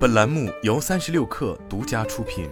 [0.00, 2.48] 本栏目由三十六氪独家出品。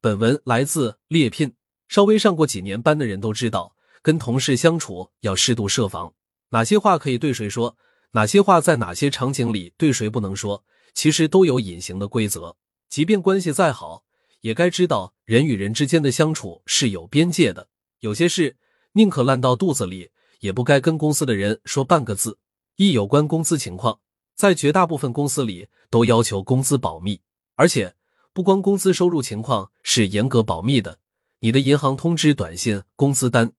[0.00, 1.54] 本文来自猎聘。
[1.86, 6.14] 稍微上过几年班的人都知道，跟同事相处要适度设防，
[6.48, 7.76] 哪些话可以对谁说，
[8.10, 12.56] 哪些话在哪些场景里对谁不能说，其实都有隐形的规则。
[12.88, 14.02] 即便关系再好，
[14.40, 17.68] 也该知道人与人之间的相处是有边界的。
[18.00, 18.56] 有些事
[18.94, 22.40] 宁可烂到肚子里，也不该跟公司的人说半个字。
[22.76, 24.00] 一有关工资情况，
[24.34, 27.22] 在绝大部分公司里都要求工资保密，
[27.54, 27.94] 而且
[28.34, 30.98] 不光工资收入情况是严格保密的，
[31.40, 33.52] 你的银行通知、短信、工资单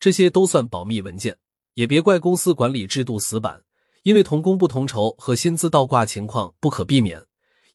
[0.00, 1.38] 这些都算保密文件。
[1.74, 3.62] 也别怪公司管理制度死板，
[4.02, 7.24] 因为同工不同酬和薪资倒挂情况不可避免，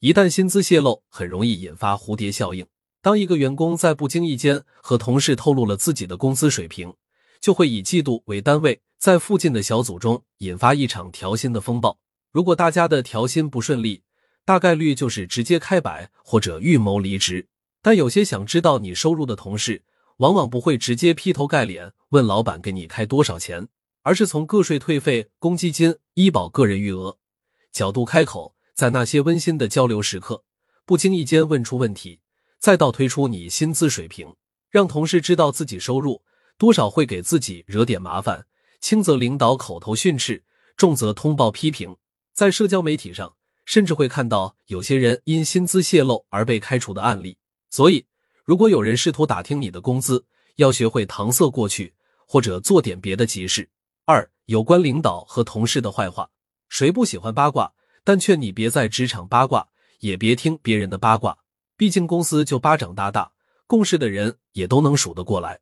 [0.02, 2.66] 一旦薪资泄露，很容易引发蝴蝶效应。
[3.02, 6.94] 当一个员工在不经意间和同事透露了自己的工资水平，
[7.40, 8.82] 就会以季度为单位。
[9.00, 11.98] 在附近的小组中引发一场调薪的风暴。
[12.32, 14.04] 如果大家的调薪不顺利，
[14.44, 17.48] 大概率就是直接开摆或者预谋离职。
[17.82, 19.84] 但有些想知道你收入的同事，
[20.18, 23.70] 往往不会直接劈头盖脸问老板给你开多少钱，
[24.02, 27.18] 而是从个税退费、公积金、医保、个人余额
[27.72, 30.44] 角度开口，在那些温馨的交流时刻，
[30.86, 32.20] 不经意间问出问题，
[32.60, 34.36] 再到推出你薪资水平，
[34.70, 36.22] 让同事知道自己收入
[36.58, 38.48] 多少会给自己惹点麻烦。
[38.82, 40.44] 轻则领导口头训斥，
[40.78, 41.96] 重则通报批评。
[42.34, 47.38] 在社交媒体上，甚至会看到有些人因薪资泄露而被开除的案例。
[47.70, 48.06] 所以，
[48.46, 51.94] 如果有人试图打听你的工资，要学会搪塞过去，
[52.26, 53.70] 或者做点别的急事。
[54.06, 56.30] 二、有关领导和同事的坏话，
[56.70, 57.72] 谁不喜欢八卦？
[58.04, 59.68] 但劝你别在职场八卦，
[60.00, 61.38] 也别听别人的八卦。
[61.78, 63.32] 毕竟公司就巴掌大大，
[63.68, 65.60] 共事的人也都能数得过来。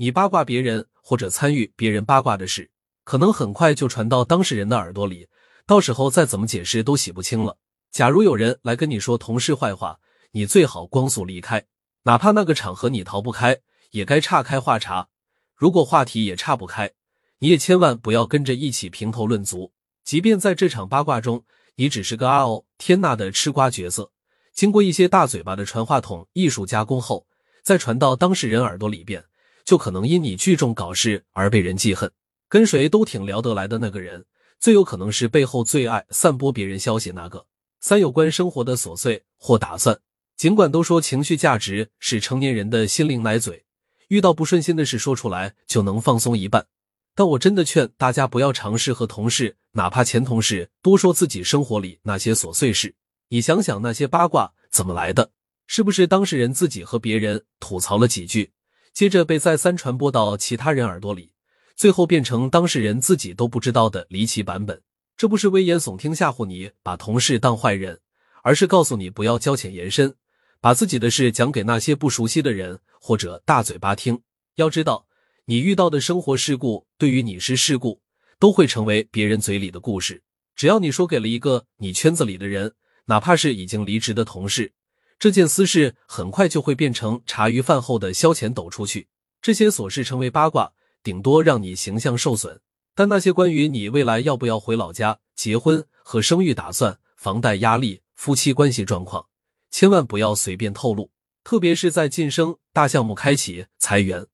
[0.00, 2.70] 你八卦别人或者参与别人八卦的事，
[3.02, 5.26] 可能很快就传到当事人的耳朵里，
[5.66, 7.58] 到时候再怎么解释都洗不清了。
[7.90, 9.98] 假如有人来跟你说同事坏话，
[10.30, 11.66] 你最好光速离开，
[12.04, 13.58] 哪怕那个场合你逃不开，
[13.90, 15.08] 也该岔开话茬。
[15.56, 16.92] 如果话题也岔不开，
[17.40, 19.72] 你也千万不要跟着一起评头论足。
[20.04, 21.44] 即便在这场八卦中，
[21.74, 24.12] 你只是个啊哦天呐的吃瓜角色，
[24.52, 27.26] 经过一些大嘴巴的传话筒艺术加工后，
[27.64, 29.24] 再传到当事人耳朵里边。
[29.68, 32.10] 就可能因你聚众搞事而被人记恨，
[32.48, 34.24] 跟谁都挺聊得来的那个人，
[34.58, 37.44] 最有可能是背后最爱散播别人消息那个。
[37.78, 40.00] 三有关生活的琐碎或打算，
[40.38, 43.66] 尽管都说情绪价值是成年人的心灵奶嘴，
[44.08, 46.66] 遇到不顺心的事说出来就能放松一半，
[47.14, 52.94] 但我真的劝大家不要尝试和同事，哪怕前同事多说自己生活里那些琐碎事。
[53.28, 55.30] 你想想那些八卦怎么来的？
[55.66, 58.50] 是不是当事人自己和别人吐槽了几句？
[58.98, 61.30] 接着被再三传播到其他人耳朵里，
[61.76, 64.82] 最后变成当事人自己都不知道的离奇版本。
[65.16, 68.00] 这不是危言耸听吓唬你把同事当坏人，
[68.42, 70.16] 而是告诉你不要交浅言深，
[70.60, 74.20] 把自己的事讲给那些不熟悉的人或者大嘴巴听。
[74.56, 75.06] 要知道，
[75.44, 78.00] 你遇到的生活事故对于你是事故，
[78.40, 80.20] 都会成为别人嘴里的故事。
[80.56, 84.72] 只要你说给了一个你圈子里的人，哪怕是已经离职的同事。
[85.18, 89.08] 这件私事很快就会变成茶余饭后的消遣，抖出去，
[89.42, 92.60] 这些琐事成为八卦，顶多让你形象受损。
[92.94, 99.26] 但那些关于你未来要不要回老家、结婚和生育打算、房贷压力、夫妻关系状况，
[99.72, 101.10] 千万不要随便透露。
[101.42, 104.26] 特别是在晋升、大项目开启、裁员、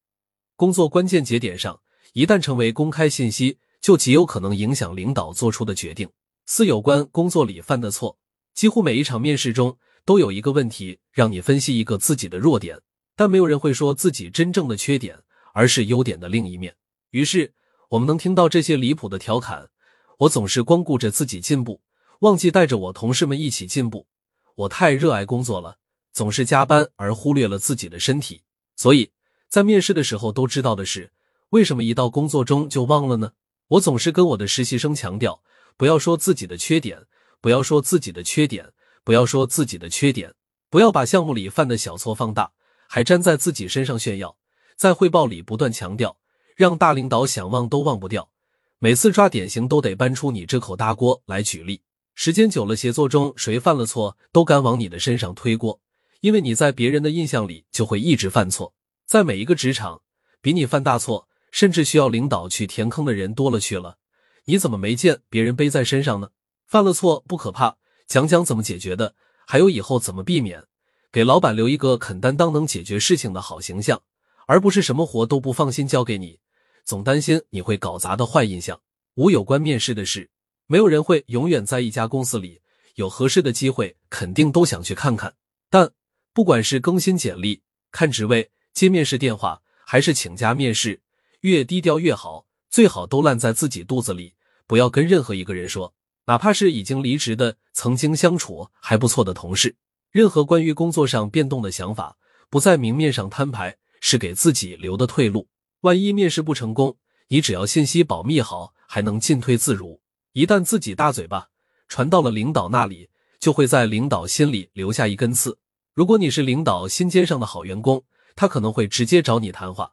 [0.57, 1.81] 工作关键节点上，
[2.13, 6.11] 一旦成为公开信息，就极有可能影响领导做出的决定。
[6.45, 8.19] 四有关工作里犯的错，
[8.53, 9.79] 几乎每一场面试中。
[10.05, 12.81] 都有一个问题让你分析一个自己的弱点，
[13.17, 15.19] 但没有人会说自己真正的缺点，
[15.53, 16.77] 而是优点的另一面。
[17.11, 17.55] 于是
[17.91, 19.71] 我们能听到这些离谱的调侃：
[20.19, 21.81] 我总是光顾着自己进步，
[22.21, 24.07] 忘记带着我同事们一起进步；
[24.55, 25.79] 我太热爱工作了，
[26.13, 28.43] 总是加班而忽略了自己的身体。
[28.77, 29.13] 所以
[29.49, 31.13] 在面试的时候都知道的是，
[31.51, 33.33] 为什么一到工作中就忘了呢？
[33.69, 35.43] 我总是跟我的实习生强调，
[35.77, 37.07] 不要说自己的缺点，
[37.41, 38.73] 不要说自己的缺点。
[39.05, 40.33] 不要说自己的缺点，
[40.71, 42.53] 不要把项目里犯的小错放大，
[42.89, 44.37] 还粘在自己身上炫耀。
[44.77, 46.17] 在汇报里不断强调，
[46.57, 48.31] 让大领导想忘都忘不掉。
[48.79, 51.83] 每次抓典型都得搬出你这口大锅来举例。
[52.15, 55.81] 时间久了，协作中谁犯了错，都敢往你的身上推锅，
[56.21, 58.75] 因为你在别人的印象里就会一直犯错。
[59.07, 60.01] 在每一个职场，
[60.41, 63.99] 比你犯大错，甚至需要领导去填坑的人多了去了。
[64.47, 66.31] 你怎么没见别人背在身上呢？
[66.67, 67.77] 犯了错不可怕。
[68.07, 69.15] 讲讲怎么解决的，
[69.47, 70.65] 还有以后怎么避免，
[71.11, 74.03] 给老板留一个肯担当、能解决事情的好形象，
[74.47, 76.39] 而不是什么活都不放心交给你，
[76.85, 78.81] 总担心你会搞砸的坏印象。
[79.15, 80.31] 五有关面试的事，
[80.67, 82.61] 没有人会永远在一家公司里，
[82.97, 85.35] 有合适的机会肯定都想去看看。
[85.71, 85.93] 但
[86.33, 91.01] 不管是更新简历、看职位、接面试电话，还是请假面试，
[91.41, 94.35] 越低调越好，最好都烂在自己肚子里，
[94.67, 95.95] 不要跟任何一个人说。
[96.27, 99.77] 哪怕是已经离职的、曾经相处还不错的同事，
[100.11, 102.17] 任何关于工作上变动的想法，
[102.49, 105.49] 不在明面上摊牌，是给自己留的退路。
[105.83, 106.97] 万一面试不成功，
[107.29, 110.01] 你只要信息保密好，还能进退自如。
[110.33, 111.49] 一旦自己大嘴巴
[111.89, 115.59] 传到了领导那里，就会在领导心里留下一根刺。
[115.93, 118.03] 如果你是领导心尖上的好员工，
[118.35, 119.93] 他可能会直接找你谈话；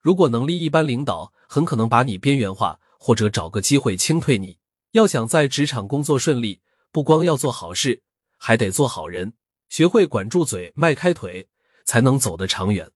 [0.00, 4.58] 如果能力一般，领导很可能把你边缘化，或者找个机会清退你。
[4.92, 6.60] 要想在职场工作顺利，
[6.90, 8.02] 不光要做好事，
[8.36, 9.32] 还得做好人，
[9.70, 11.48] 学会管住嘴、迈开腿，
[11.86, 12.92] 才能走得长远。